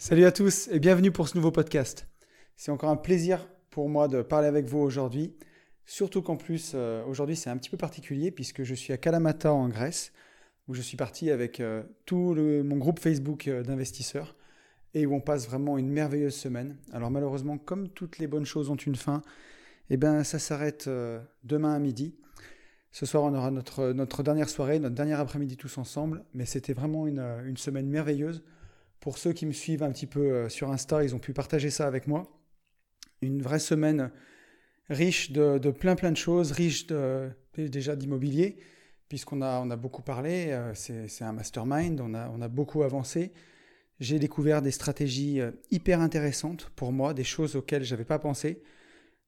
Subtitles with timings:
[0.00, 2.06] Salut à tous et bienvenue pour ce nouveau podcast.
[2.56, 5.34] C'est encore un plaisir pour moi de parler avec vous aujourd'hui.
[5.86, 9.52] Surtout qu'en plus, euh, aujourd'hui c'est un petit peu particulier puisque je suis à Kalamata
[9.52, 10.12] en Grèce,
[10.68, 14.36] où je suis parti avec euh, tout mon groupe Facebook euh, d'investisseurs
[14.94, 16.76] et où on passe vraiment une merveilleuse semaine.
[16.92, 19.20] Alors malheureusement, comme toutes les bonnes choses ont une fin,
[19.90, 20.88] eh ben, ça s'arrête
[21.42, 22.14] demain à midi.
[22.92, 27.08] Ce soir, on aura notre, dernière soirée, notre dernier après-midi tous ensemble, mais c'était vraiment
[27.08, 28.44] une semaine merveilleuse
[29.00, 31.70] pour ceux qui me suivent un petit peu euh, sur Insta, ils ont pu partager
[31.70, 32.24] ça avec moi.
[33.22, 34.10] Une vraie semaine
[34.88, 36.86] riche de, plein plein de choses, riche
[37.56, 38.58] déjà d'immobilier,
[39.08, 42.82] puisqu'on a, on a beaucoup parlé, euh, c'est un mastermind, on a, on a beaucoup
[42.82, 43.32] avancé.
[44.00, 48.18] J'ai découvert des stratégies euh, hyper intéressantes pour moi, des choses auxquelles je n'avais pas
[48.18, 48.62] pensé,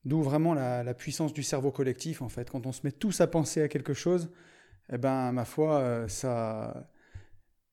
[0.04, 2.48] d'où vraiment la, la, puissance du cerveau collectif en fait.
[2.48, 4.30] Quand on se met tous à penser à quelque chose,
[4.92, 6.90] eh ben, ma foi, ça,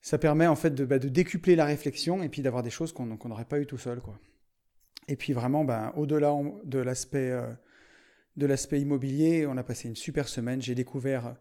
[0.08, 2.94] ça permet en fait de, bah, de décupler la réflexion et puis d'avoir des choses
[2.94, 4.00] qu'on n'aurait pas eu tout seul.
[4.00, 4.18] Quoi.
[5.10, 6.34] Et puis vraiment, ben, au-delà
[6.64, 7.52] de l'aspect euh,
[8.38, 10.62] de l'aspect immobilier, on a passé une super semaine.
[10.62, 11.36] J'ai découvert,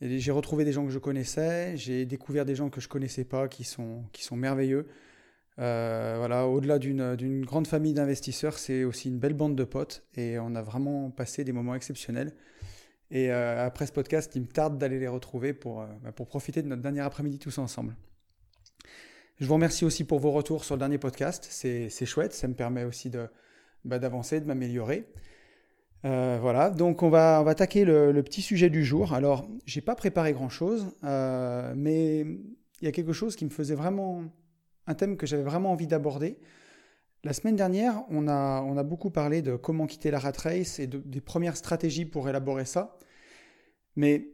[0.00, 3.48] j'ai retrouvé des gens que je connaissais, j'ai découvert des gens que je connaissais pas
[3.48, 4.86] qui sont, qui sont merveilleux.
[5.58, 10.38] Euh, voilà, au-delà d'une grande famille d'investisseurs, c'est aussi une belle bande de potes et
[10.38, 12.32] on a vraiment passé des moments exceptionnels.
[13.10, 16.26] Et euh, après ce podcast, il me tarde d'aller les retrouver pour, euh, bah, pour
[16.26, 17.94] profiter de notre dernier après-midi tous ensemble.
[19.38, 21.46] Je vous remercie aussi pour vos retours sur le dernier podcast.
[21.50, 23.10] C'est chouette, ça me permet aussi
[23.84, 25.06] bah, d'avancer, de, de m'améliorer.
[26.04, 29.12] Euh, voilà, donc on va, on va attaquer le, le, petit sujet du jour.
[29.12, 34.24] Alors, j'ai pas préparé grand-chose, mais il y a quelque chose qui me faisait vraiment...
[34.86, 36.38] un thème que j'avais vraiment envie d'aborder.
[37.26, 40.78] La semaine dernière, on a, on a beaucoup parlé de comment quitter la rat race
[40.78, 43.00] et des premières stratégies pour élaborer ça.
[43.96, 44.28] Mais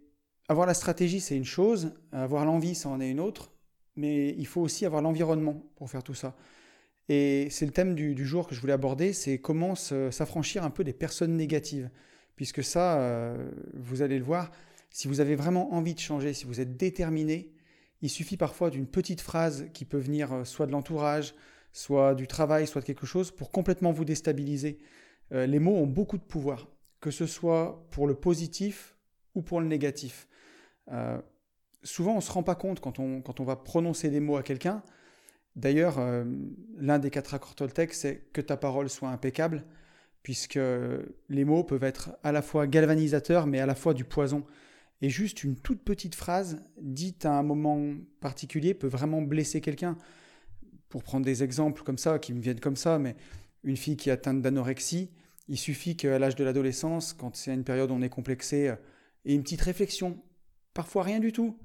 [0.50, 3.50] avoir la stratégie, c'est une chose, avoir l'envie, ça en est une autre,
[3.96, 6.36] mais il faut aussi avoir l'environnement pour faire tout ça.
[7.08, 10.84] Et c'est le thème du, jour que je voulais aborder, c'est comment s'affranchir un peu
[10.84, 11.88] des personnes négatives.
[12.36, 14.50] Puisque ça, euh, vous allez le voir,
[14.90, 17.54] si vous avez vraiment envie de changer, si vous êtes déterminé,
[18.02, 21.34] il suffit parfois d'une petite phrase qui peut venir euh, soit de l'entourage,
[21.72, 24.78] soit du travail, soit de quelque chose, pour complètement vous déstabiliser.
[25.32, 26.68] Euh, les mots ont beaucoup de pouvoir,
[27.00, 28.96] que ce soit pour le positif
[29.34, 30.28] ou pour le négatif.
[30.90, 31.20] Euh,
[31.82, 34.36] souvent, on ne se rend pas compte quand on, quand on va prononcer des mots
[34.36, 34.82] à quelqu'un.
[35.56, 36.24] D'ailleurs, euh,
[36.76, 39.64] l'un des quatre accords Toltec, c'est que ta parole soit impeccable,
[40.22, 40.58] puisque
[41.28, 44.44] les mots peuvent être à la fois galvanisateurs, mais à la fois du poison.
[45.00, 47.80] Et juste une toute petite phrase dite à un moment
[48.20, 49.98] particulier peut vraiment blesser quelqu'un
[50.92, 53.16] pour prendre des exemples comme ça, qui me viennent comme ça, mais
[53.64, 55.10] une fille qui est atteinte d'anorexie,
[55.48, 58.76] il suffit qu'à l'âge de l'adolescence, quand c'est une période où on est complexé, euh,
[59.24, 60.22] et une petite réflexion,
[60.74, 61.58] parfois rien du tout,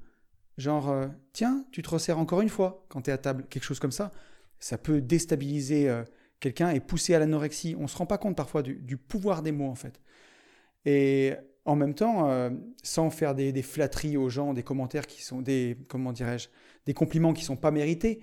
[0.56, 3.64] genre euh, tiens, tu te resserres encore une fois quand tu es à table, quelque
[3.64, 4.12] chose comme ça,
[4.60, 6.04] ça peut déstabiliser euh,
[6.40, 7.76] quelqu'un et pousser à l'anorexie.
[7.78, 10.00] On ne se rend pas compte parfois du, pouvoir des mots en fait.
[10.86, 11.34] Et
[11.66, 12.50] en même temps,
[12.82, 16.48] sans faire des, des, flatteries aux gens, des commentaires qui sont des comment dirais-je,
[16.86, 18.22] des compliments qui sont pas mérités,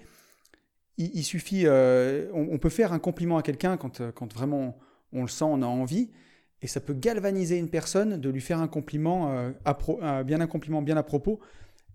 [0.97, 4.78] il, suffit, euh, on, peut faire un compliment à quelqu'un quand, euh, quand vraiment
[5.11, 6.11] on le sent, on a envie,
[6.61, 10.81] et ça peut galvaniser une personne de lui faire un compliment, euh, bien un compliment
[10.81, 11.39] bien à propos.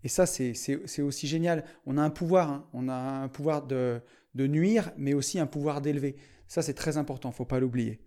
[0.02, 1.64] Et ça, c'est aussi génial.
[1.86, 2.66] On a un pouvoir, hein.
[2.72, 4.00] on a un pouvoir de,
[4.34, 6.16] de, nuire, mais aussi un pouvoir d'élever.
[6.46, 8.00] Ça, c'est très important, faut pas l'oublier.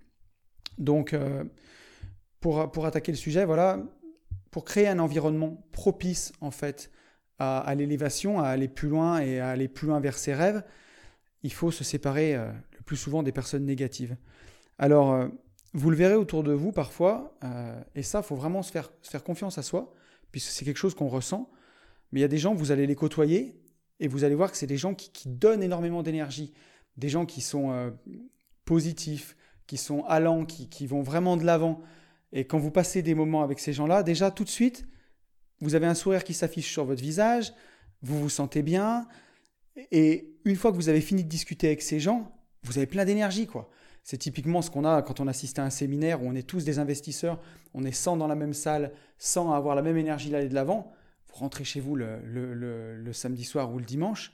[0.80, 1.16] Donc,
[2.40, 3.84] pour, pour attaquer le sujet, voilà,
[4.50, 6.90] pour créer un environnement propice en fait
[7.40, 10.64] à, l'élévation, à aller plus loin et à aller plus loin vers ses rêves,
[11.44, 14.16] il faut se séparer euh, le plus souvent des personnes négatives.
[14.78, 15.28] Alors, euh,
[15.74, 18.92] vous le verrez autour de vous parfois, euh, et ça, il faut vraiment se faire,
[19.24, 19.94] confiance à soi,
[20.32, 21.50] puisque c'est quelque chose qu'on ressent.
[22.12, 23.60] Mais il y a des gens, vous allez les côtoyer,
[24.00, 26.54] et vous allez voir que c'est des gens qui, donnent énormément d'énergie,
[26.98, 27.94] des gens qui sont
[28.66, 29.36] positifs,
[29.66, 31.82] qui sont allants, qui vont vraiment de l'avant.
[32.34, 34.86] Et quand vous passez des moments avec ces gens-là, déjà tout de suite,
[35.64, 37.54] vous avez un sourire qui s'affiche sur votre visage,
[38.02, 39.08] vous vous sentez bien,
[39.92, 42.32] et une fois que vous avez fini de discuter avec ces gens,
[42.64, 43.70] vous avez plein d'énergie, quoi.
[44.04, 46.66] C'est typiquement ce qu'on a quand on assiste à un séminaire où on est tous
[46.66, 47.40] des investisseurs,
[47.74, 50.92] on est 100 dans la même salle, sans avoir la même énergie d'aller de l'avant.
[51.28, 54.34] Vous rentrez chez vous le, samedi soir ou le dimanche,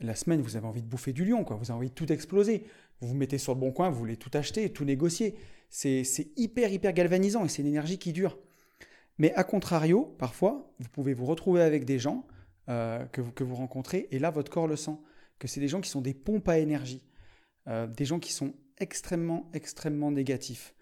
[0.00, 1.56] la semaine, vous avez envie de bouffer du lion, quoi.
[1.56, 2.66] Vous avez envie de tout exploser.
[3.00, 5.34] Vous vous mettez sur le bon coin, vous voulez tout acheter, tout négocier.
[5.70, 6.04] C'est
[6.36, 8.38] hyper, hyper galvanisant et c'est une énergie qui dure.
[9.18, 12.26] Mais à contrario, parfois, vous pouvez vous retrouver avec des gens
[12.68, 14.96] euh, que, vous, rencontrez, et là, votre corps le sent,
[15.38, 17.02] que c'est des gens qui sont des pompes à énergie,
[17.66, 20.74] euh, des gens qui sont extrêmement, extrêmement négatifs.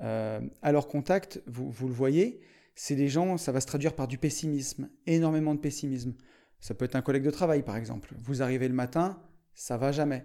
[0.00, 2.40] Euh, à leur contact, vous, vous le voyez,
[2.74, 6.14] c'est des gens, ça va se traduire par du pessimisme, énormément de pessimisme.
[6.60, 8.14] Ça peut être un collègue de travail, par exemple.
[8.18, 9.20] Vous arrivez le matin,
[9.54, 10.24] ça va jamais.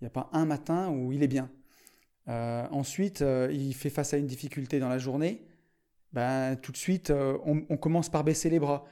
[0.00, 1.50] Il n'y a pas un matin où il est bien.
[2.28, 5.46] Euh, ensuite, il fait face à une difficulté dans la journée.
[6.12, 8.84] Ben, tout de suite, euh, on, commence par baisser les bras.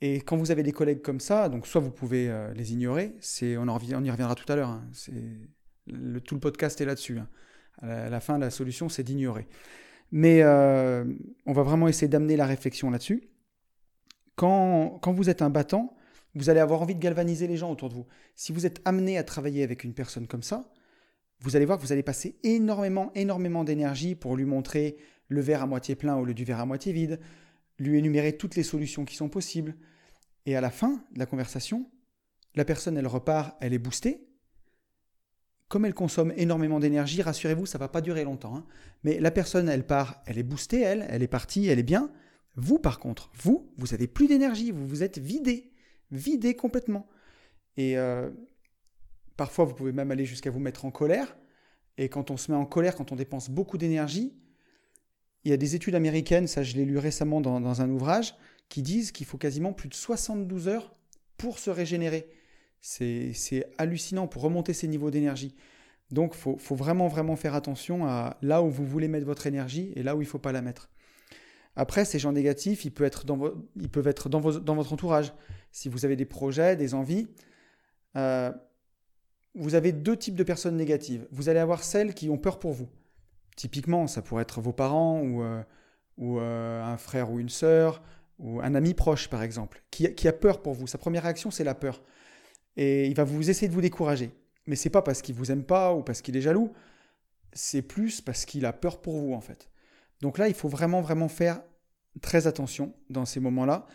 [0.00, 3.56] Et quand vous avez des collègues comme ça, donc soit vous pouvez les ignorer, c'est,
[3.56, 4.84] on, y reviendra tout à l'heure, hein.
[5.86, 7.18] le, tout le podcast est là-dessus.
[7.18, 7.28] Hein.
[7.80, 9.48] À, la, fin, la solution, c'est d'ignorer.
[10.12, 13.30] Mais on va vraiment essayer d'amener la réflexion là-dessus.
[14.36, 15.96] Quand, quand vous êtes un battant,
[16.34, 18.06] vous allez avoir envie de galvaniser les gens autour de vous.
[18.34, 20.70] Si vous êtes amené à travailler avec une personne comme ça,
[21.40, 24.96] vous allez voir que vous allez passer énormément, énormément d'énergie pour lui montrer
[25.28, 27.20] le verre à moitié plein au lieu du verre à moitié vide,
[27.78, 29.76] lui énumérer toutes les solutions qui sont possibles.
[30.46, 31.90] Et à la fin de la conversation,
[32.54, 34.28] la personne, elle repart, elle est boostée.
[35.68, 38.56] Comme elle consomme énormément d'énergie, rassurez-vous, ça va pas durer longtemps.
[38.56, 38.66] Hein.
[39.02, 42.12] Mais la personne, elle part, elle est boostée, elle, elle est partie, elle est bien.
[42.56, 45.72] Vous, par contre, vous, vous avez plus d'énergie, vous vous êtes vidé,
[46.10, 47.08] vidé complètement.
[47.76, 48.30] Et euh,
[49.36, 51.36] Parfois, vous pouvez même aller jusqu'à vous mettre en colère.
[51.96, 54.36] Et quand on se met en colère, quand on dépense beaucoup d'énergie,
[55.44, 58.34] il y a des études américaines, ça je l'ai lu récemment dans, un ouvrage,
[58.68, 60.94] qui disent qu'il faut quasiment plus de 72 heures
[61.36, 62.28] pour se régénérer.
[62.80, 65.54] C'est hallucinant pour remonter ces niveaux d'énergie.
[66.10, 69.92] Donc il faut, vraiment, vraiment faire attention à là où vous voulez mettre votre énergie
[69.96, 70.88] et là où il ne faut pas la mettre.
[71.76, 74.40] Après, ces gens négatifs, ils peuvent être dans
[74.74, 75.32] votre entourage.
[75.72, 77.26] Si vous avez des projets, des envies,
[78.16, 78.52] euh,
[79.54, 81.26] vous avez deux types de personnes négatives.
[81.30, 82.88] Vous allez avoir celles qui ont peur pour vous.
[83.56, 85.62] Typiquement, ça pourrait être vos parents ou, euh,
[86.20, 88.02] euh, un frère ou une sœur
[88.38, 90.86] ou un ami proche, par exemple, qui, a peur pour vous.
[90.86, 92.02] Sa première réaction, c'est la peur.
[92.76, 94.32] Et il va vous essayer de vous décourager.
[94.66, 96.72] Mais c'est pas parce qu'il vous aime pas ou parce qu'il est jaloux.
[97.52, 99.70] C'est plus parce qu'il a peur pour vous, en fait.
[100.20, 101.60] Donc là, il faut vraiment, vraiment faire
[102.20, 103.86] très attention dans ces moments-là.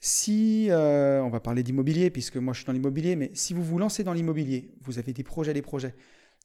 [0.00, 3.62] Si, euh, on va parler d'immobilier, puisque moi je suis dans l'immobilier, mais si vous
[3.62, 5.94] vous lancez dans l'immobilier, vous avez des projets, des projets,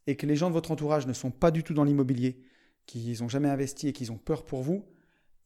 [0.07, 2.41] et que les gens de votre entourage ne sont pas du tout dans l'immobilier,
[2.85, 4.85] qu'ils n'ont jamais investi et qu'ils ont peur pour vous,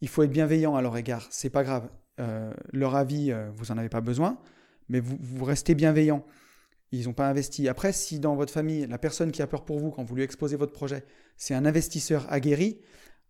[0.01, 1.27] il faut être bienveillant à leur égard.
[1.31, 1.89] C'est pas grave.
[2.19, 4.37] Euh, leur avis, euh, vous n'en avez pas besoin,
[4.89, 6.25] mais vous, restez bienveillant.
[6.91, 7.67] Ils n'ont pas investi.
[7.67, 10.23] Après, si dans votre famille, la personne qui a peur pour vous quand vous lui
[10.23, 11.03] exposez votre projet,
[11.37, 12.79] c'est un investisseur aguerri,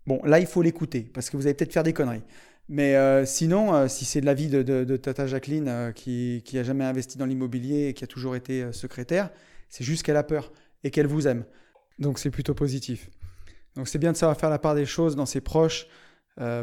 [0.05, 2.23] bon, là, il faut l'écouter, parce que vous allez peut-être faire des conneries.
[2.67, 6.83] Mais euh, sinon, si c'est de l'avis de, de, Tata Jacqueline qui, qui a jamais
[6.83, 9.31] investi dans l'immobilier et qui a toujours été secrétaire,
[9.69, 10.51] c'est juste qu'elle a peur
[10.83, 11.45] et qu'elle vous aime.
[11.99, 13.09] Donc c'est plutôt positif.
[13.75, 15.87] Donc c'est bien de savoir faire la part des choses dans ses proches.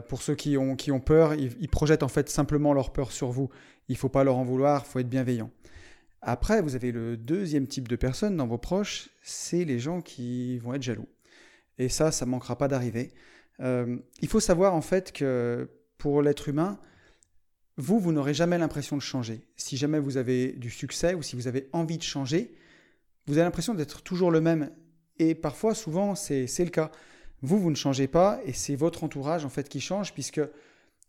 [0.08, 3.30] pour ceux qui ont, qui ont peur, ils, projettent en fait simplement leur peur sur
[3.30, 3.50] vous.
[3.88, 5.50] Il ne faut pas leur en vouloir, il faut être bienveillant.
[6.20, 10.58] Après, vous avez le deuxième type de personnes dans vos proches, c'est les gens qui
[10.58, 11.08] vont être jaloux.
[11.78, 13.12] Et ça, ça ne manquera pas d'arriver.
[13.60, 15.68] il faut savoir en fait que
[15.98, 16.78] pour l'être humain,
[17.76, 19.46] vous, vous n'aurez jamais l'impression de changer.
[19.56, 22.54] Si jamais vous avez du succès ou si vous avez envie de changer,
[23.26, 24.70] vous avez l'impression d'être toujours le même.
[25.18, 26.90] Et parfois, souvent, c'est le cas.
[27.42, 30.40] Vous, vous ne changez pas et c'est votre entourage en fait qui change puisque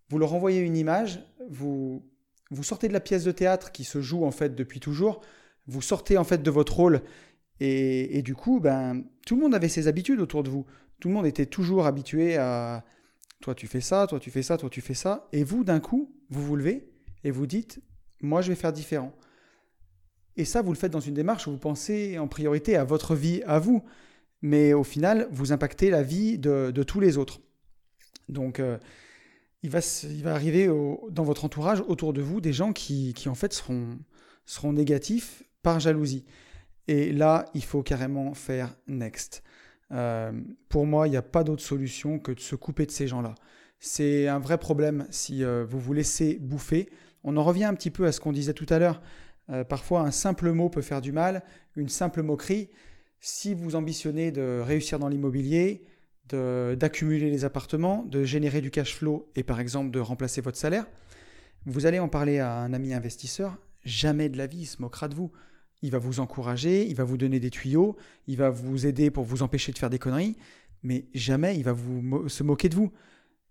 [0.10, 2.04] vous leur envoyez une image, vous,
[2.62, 5.22] sortez de la pièce de théâtre qui se joue en fait depuis toujours,
[5.68, 7.02] vous sortez en fait de votre rôle
[7.60, 10.66] et, et du coup, ben, tout le monde avait ses habitudes autour de vous.
[11.00, 12.84] Tout le monde était toujours habitué à,
[13.44, 15.80] toi tu fais ça, toi tu fais ça, toi tu fais ça, et vous d'un
[15.80, 16.90] coup, vous vous levez
[17.24, 17.80] et vous dites,
[18.22, 19.14] moi je vais faire différent.
[20.38, 23.16] Et ça, vous le faites dans une démarche où vous pensez en priorité à votre
[23.16, 23.84] vie, à vous,
[24.42, 27.40] mais au final, vous impactez la vie de, tous les autres.
[28.30, 28.78] Donc, euh,
[29.62, 29.80] il, va,
[30.34, 30.68] arriver
[31.12, 33.98] dans votre entourage, autour de vous, des gens qui, en fait seront,
[34.46, 36.25] seront négatifs par jalousie.
[36.88, 39.44] Et là, il faut carrément faire next.
[39.92, 40.32] Euh,
[40.70, 43.36] pour moi, il n'y a pas d'autre solution que de se couper de ces gens-là.
[43.80, 46.90] C'est un vrai problème si euh, vous vous laissez bouffer.
[47.24, 49.02] On en revient un petit peu à ce qu'on disait tout à l'heure.
[49.50, 51.44] Euh, parfois, un simple mot peut faire du mal,
[51.76, 52.70] une simple moquerie.
[53.20, 55.86] Si vous ambitionnez de réussir dans l'immobilier,
[56.30, 60.86] d'accumuler les appartements, de générer du cash flow et par exemple de remplacer votre salaire,
[61.66, 65.10] vous allez en parler à un ami investisseur, jamais de la vie il se moquera
[65.10, 65.32] de vous
[65.84, 67.98] il va vous encourager, il va vous donner des tuyaux,
[68.28, 70.38] il va vous aider pour vous empêcher de faire des conneries,
[70.82, 72.92] mais jamais il va vous se moquer de vous.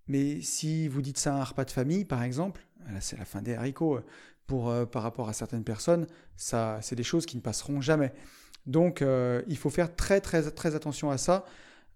[0.09, 2.67] Mais si vous dites ça à un repas de famille, par exemple,
[3.01, 4.01] c'est la fin des haricots.
[4.47, 8.12] Pour, euh, par rapport à certaines personnes, c'est des choses qui ne passeront jamais.
[8.67, 11.45] Donc, euh, il faut faire très, très, très attention à ça.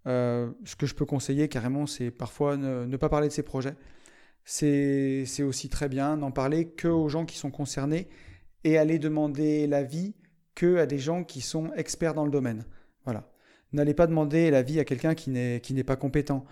[0.06, 3.74] Euh, ce que je peux conseiller carrément, c'est parfois ne, pas parler de ses projets.
[4.44, 8.08] C'est, aussi très bien n'en parler que aux gens qui sont concernés
[8.62, 10.14] et aller demander l'avis
[10.54, 12.64] que à des gens qui sont experts dans le domaine.
[13.04, 13.28] Voilà.
[13.72, 16.46] N'allez pas demander l'avis à quelqu'un qui n'est, pas compétent.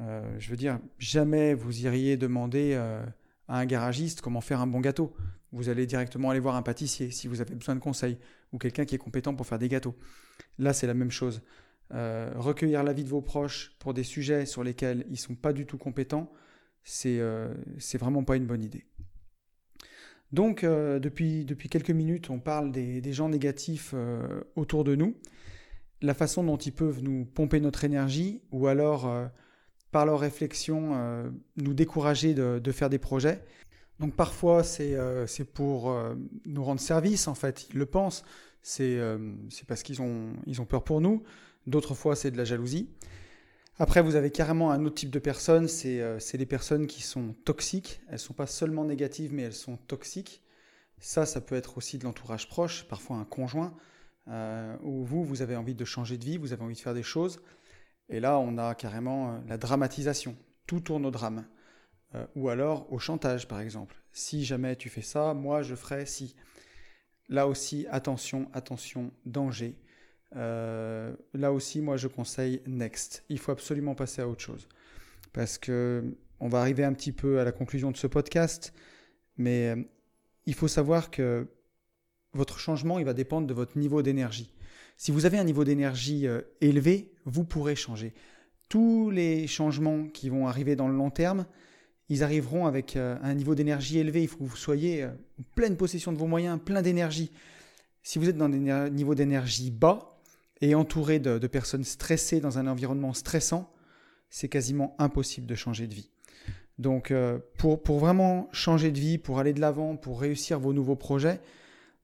[0.00, 3.04] Euh, je veux dire, jamais vous iriez demander euh,
[3.48, 5.14] à un garagiste comment faire un bon gâteau.
[5.52, 8.18] Vous allez directement aller voir un pâtissier si vous avez besoin de conseils
[8.52, 9.96] ou quelqu'un qui est compétent pour faire des gâteaux.
[10.58, 11.42] Là, c'est la même chose.
[11.92, 15.52] Euh, recueillir l'avis de vos proches pour des sujets sur lesquels ils ne sont pas
[15.52, 16.32] du tout compétents,
[16.82, 17.54] c'est euh,
[17.94, 18.84] vraiment pas une bonne idée.
[20.32, 25.16] Donc, euh, depuis, quelques minutes, on parle des, des gens négatifs euh, autour de nous,
[26.02, 29.10] la façon dont ils peuvent nous pomper notre énergie ou alors,
[29.94, 33.44] par leur réflexion, nous décourager de, faire des projets.
[34.00, 34.98] Donc, parfois, c'est
[35.54, 35.96] pour
[36.46, 38.24] nous rendre service, en fait, ils le pensent.
[38.60, 38.98] C'est
[39.68, 41.22] parce qu'ils ont, ils ont peur pour nous.
[41.68, 42.88] D'autres fois, c'est de la jalousie.
[43.78, 47.34] Après, vous avez carrément un autre type de personnes, c'est euh, les personnes qui sont
[47.44, 48.00] toxiques.
[48.06, 50.42] Elles ne sont pas seulement négatives, mais elles sont toxiques.
[51.00, 53.74] Ça, ça peut être aussi de l'entourage proche, parfois un conjoint,
[54.28, 56.94] euh, où vous, vous avez envie de changer de vie, vous avez envie de faire
[56.94, 57.40] des choses.
[58.08, 60.36] Et là, on a carrément euh, la dramatisation.
[60.66, 61.44] Tout tourne au drame.
[62.36, 63.96] ou alors au chantage, par exemple.
[64.12, 66.36] Si jamais tu fais ça, moi, je ferai si.
[67.28, 69.76] Là aussi, attention, attention, danger.
[70.36, 73.24] Euh, là aussi, moi, je conseille Next.
[73.28, 74.68] Il faut absolument passer à autre chose.
[75.32, 78.74] Parce que on va arriver un petit peu à la conclusion de ce podcast,
[79.36, 79.82] mais euh,
[80.46, 81.46] il faut savoir que
[82.32, 84.52] votre changement, il va dépendre de votre niveau d'énergie.
[84.96, 88.14] Si vous avez un niveau d'énergie euh, élevé, vous pourrez changer.
[88.68, 91.46] Tous les changements qui vont arriver dans le long terme,
[92.08, 94.22] ils arriveront avec un niveau d'énergie élevé.
[94.22, 97.30] Il faut que vous soyez en pleine possession de vos moyens, plein d'énergie.
[98.02, 98.58] Si vous êtes dans des
[98.90, 100.14] niveaux d'énergie bas,
[100.60, 103.70] et entouré de, personnes stressées dans un environnement stressant,
[104.30, 106.10] c'est quasiment impossible de changer de vie.
[106.78, 110.72] Donc euh, pour, pour, vraiment changer de vie, pour aller de l'avant, pour réussir vos
[110.72, 111.40] nouveaux projets,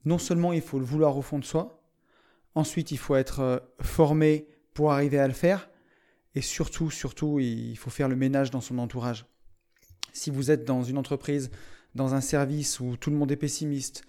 [0.05, 1.80] non seulement il faut le vouloir au fond de soi,
[2.55, 5.69] ensuite il faut être euh, formé pour arriver à le faire,
[6.35, 9.27] et surtout, surtout, il faut faire le ménage dans son entourage.
[10.13, 11.51] Si vous êtes dans une entreprise,
[11.95, 14.05] dans un service où tout le monde est pessimiste,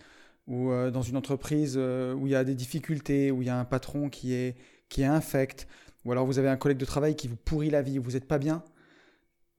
[0.47, 3.49] ou euh, dans une entreprise euh, où il y a des difficultés, où il y
[3.49, 4.55] a un patron qui est,
[4.89, 5.67] qui est infect,
[6.05, 8.27] ou alors vous avez un collègue de travail qui vous pourrit la vie, vous n'êtes
[8.27, 8.63] pas bien,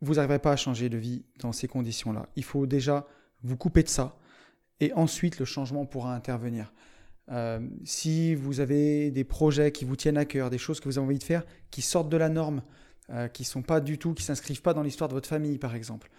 [0.00, 2.28] vous n'arriverez pas à changer de vie dans ces conditions-là.
[2.36, 3.06] Il faut déjà
[3.42, 4.18] vous couper de ça,
[4.80, 6.72] et ensuite le changement pourra intervenir.
[7.30, 10.98] Euh, si vous avez des projets qui vous tiennent à cœur, des choses que vous
[10.98, 12.62] avez envie de faire, qui sortent de la norme,
[13.34, 16.10] qui sont pas du tout, qui s'inscrivent pas dans l'histoire de votre famille, par exemple,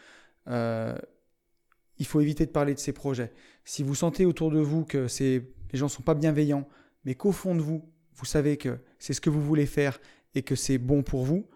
[0.45, 3.31] il faut éviter de parler de ces projets.
[3.65, 6.67] Si vous sentez autour de vous que les gens sont pas bienveillants,
[7.03, 9.99] mais qu'au fond de vous, vous savez que c'est ce que vous voulez faire
[10.35, 11.47] et que c'est bon pour vous,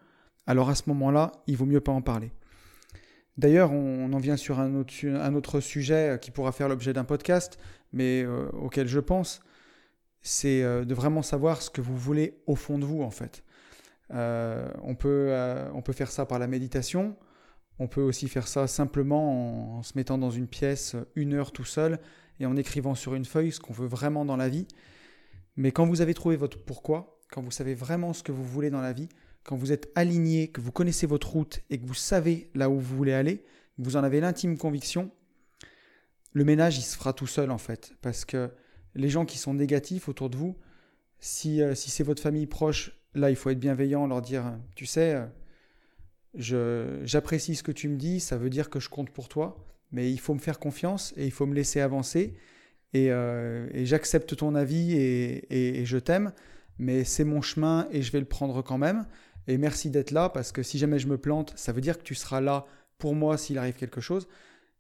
[0.48, 2.32] alors à ce moment-là, il vaut mieux pas en parler.
[3.38, 7.60] D'ailleurs, on en vient sur un autre, sujet qui pourra faire l'objet d'un podcast,
[7.94, 9.42] mais euh, auquel je pense,
[10.24, 13.44] c'est euh, de vraiment savoir ce que vous voulez au fond de vous, en fait.
[14.12, 15.36] Euh, on, peut,
[15.74, 17.16] on peut faire ça par la méditation,
[17.78, 21.66] on peut aussi faire ça simplement en, se mettant dans une pièce une heure tout
[21.66, 22.00] seul
[22.40, 24.68] et en écrivant sur une feuille ce qu'on veut vraiment dans la vie.
[25.58, 28.72] Mais quand vous avez trouvé votre pourquoi, quand vous savez vraiment ce que vous voulez
[28.72, 29.10] dans la vie,
[29.48, 32.78] quand vous êtes aligné, que vous connaissez votre route et que vous savez là où
[32.80, 33.46] vous voulez aller,
[33.78, 35.10] vous en avez l'intime conviction,
[36.34, 37.94] le ménage, il se fera tout seul en fait.
[38.02, 38.52] Parce que
[38.94, 40.58] les gens qui sont négatifs autour de vous,
[41.20, 44.86] si, euh, si c'est votre famille proche, là, il faut être bienveillant, leur dire, tu
[44.86, 45.16] sais,
[46.52, 49.66] euh, j'apprécie ce que tu me dis, ça veut dire que je compte pour toi,
[49.94, 52.36] mais il faut me faire confiance et il faut me laisser avancer.
[52.94, 56.34] Et, euh, j'accepte ton avis et, je t'aime,
[56.80, 59.06] mais c'est mon chemin et je vais le prendre quand même.
[59.48, 62.04] Et merci d'être là parce que si jamais je me plante, ça veut dire que
[62.04, 62.66] tu seras là
[62.98, 64.28] pour moi s'il arrive quelque chose.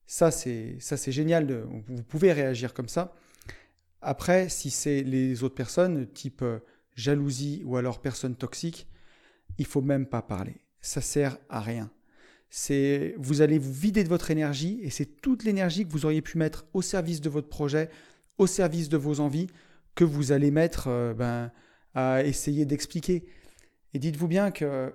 [0.06, 1.66] Ça, c'est ça c'est génial.
[1.88, 3.14] Vous pouvez réagir comme ça.
[4.02, 6.60] Après, si c'est les autres personnes, type euh,
[6.96, 8.88] jalousie ou alors personne toxique,
[9.58, 11.92] il faut même pas parler ça sert à rien.
[12.50, 16.22] C'est vous allez vous vider de votre énergie et c'est toute l'énergie que vous auriez
[16.22, 17.90] pu mettre au service de votre projet,
[18.38, 19.48] au service de vos envies
[19.96, 21.52] que vous allez mettre euh, ben,
[21.94, 23.26] à essayer d'expliquer.
[23.98, 24.94] Et dites-vous bien que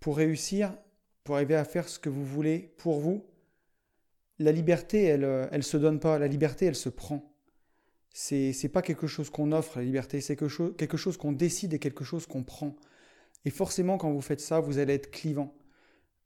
[0.00, 0.76] pour réussir,
[1.24, 3.24] pour arriver à faire ce que vous voulez pour vous,
[4.38, 6.18] la liberté, elle ne euh, se donne pas.
[6.18, 7.34] La liberté, elle se prend.
[8.12, 11.32] C'est n'est pas quelque chose qu'on offre, la liberté, c'est quelque chose, quelque chose qu'on
[11.32, 12.76] décide et quelque chose qu'on prend.
[13.46, 15.56] Et forcément, quand vous faites ça, vous allez être clivant.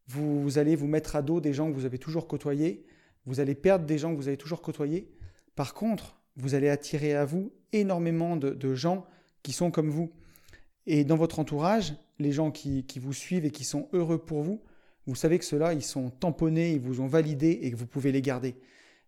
[0.09, 2.85] Vous, allez vous mettre à dos des gens que vous avez toujours côtoyés.
[3.27, 5.09] Vous allez perdre des gens que vous avez toujours côtoyés.
[5.55, 9.07] Par contre, vous allez attirer à vous énormément de, gens
[9.45, 10.11] qui sont comme vous.
[10.87, 14.63] Et dans votre entourage, les gens qui, vous suivent et qui sont heureux pour vous,
[15.07, 18.13] vous savez que ceux-là, ils sont tamponnés, ils vous ont validé et que vous pouvez
[18.13, 18.57] les garder.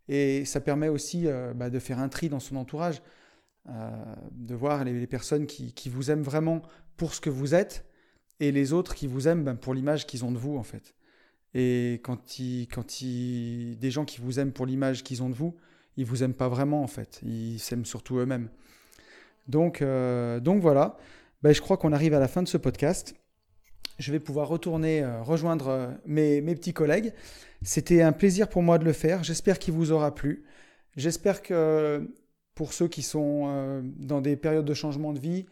[0.08, 3.02] Et ça permet aussi euh, bah, de faire un tri dans son entourage,
[3.68, 3.90] euh,
[4.32, 6.62] de voir les, personnes qui, qui, vous aiment vraiment
[6.96, 7.84] pour ce que vous êtes
[8.40, 10.94] et les autres qui vous aiment ben, pour l'image qu'ils ont de vous en fait.
[11.54, 15.34] Et quand, il, quand il, des gens qui vous aiment pour l'image qu'ils ont de
[15.34, 15.54] vous,
[15.96, 17.20] ils vous aiment pas vraiment en fait.
[17.22, 18.48] Ils s'aiment surtout eux-mêmes.
[19.48, 20.96] Donc, euh, donc voilà.
[21.42, 23.14] Ben, je crois qu'on arrive à la fin de ce podcast.
[23.98, 27.12] Je vais pouvoir retourner euh, rejoindre euh, mes, mes, petits collègues.
[27.62, 29.22] C'était un plaisir pour moi de le faire.
[29.24, 30.44] J'espère qu'il vous aura plu.
[30.96, 32.10] J'espère que
[32.54, 35.46] pour ceux qui sont dans des périodes de changement de vie,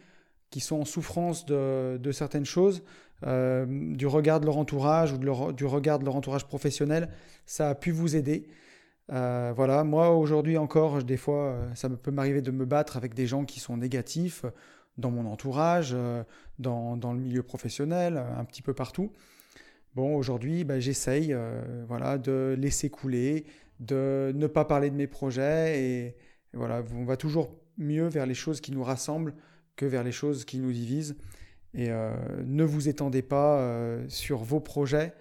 [0.50, 2.82] qui sont en souffrance de, de certaines choses,
[3.26, 7.10] euh, du regard de leur entourage ou du regard de leur entourage professionnel,
[7.44, 8.48] ça a pu vous aider.
[9.12, 13.12] Euh, voilà, moi aujourd'hui encore, des fois, euh, ça peut m'arriver de me battre avec
[13.12, 14.46] des gens qui sont négatifs
[15.00, 15.96] dans mon entourage,
[16.58, 19.12] dans, dans, le milieu professionnel, un petit peu partout.
[19.94, 21.34] Bon, aujourd'hui, bah, j'essaye
[21.88, 23.44] voilà, de laisser couler,
[23.80, 26.16] de ne pas parler de mes projets et
[26.52, 29.34] voilà, on va toujours mieux vers les choses qui nous rassemblent
[29.76, 31.16] que vers les choses qui nous divisent.
[31.74, 32.12] Et euh,
[32.44, 35.14] ne vous étendez pas euh, sur vos projets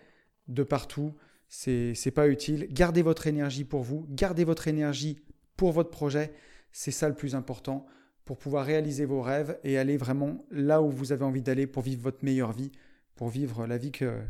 [0.48, 1.16] de partout.
[1.48, 2.68] C'est n'est pas utile.
[2.72, 4.06] Gardez votre énergie pour vous.
[4.10, 5.20] Gardez votre énergie
[5.56, 6.34] pour votre projet.
[6.72, 7.86] C'est ça le plus important
[8.30, 11.82] pour pouvoir réaliser vos rêves et aller vraiment là où vous avez envie d'aller pour
[11.82, 12.72] vivre votre meilleure vie,
[13.16, 14.22] pour vivre la vie que,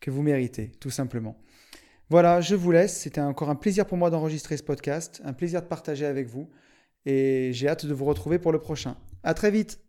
[0.00, 1.38] que vous méritez, tout simplement.
[2.10, 2.96] Voilà, je vous laisse.
[2.96, 6.50] C'était encore un plaisir pour moi d'enregistrer ce podcast, un plaisir de partager avec vous
[7.06, 8.96] et j'ai hâte de vous retrouver pour le prochain.
[9.22, 9.84] À très vite!